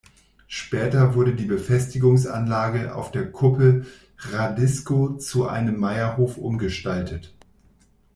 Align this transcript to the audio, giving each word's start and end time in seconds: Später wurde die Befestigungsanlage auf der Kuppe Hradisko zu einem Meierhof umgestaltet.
Später 0.47 1.13
wurde 1.13 1.35
die 1.35 1.45
Befestigungsanlage 1.45 2.95
auf 2.95 3.11
der 3.11 3.31
Kuppe 3.31 3.85
Hradisko 4.17 5.15
zu 5.17 5.47
einem 5.47 5.77
Meierhof 5.79 6.37
umgestaltet. 6.39 7.35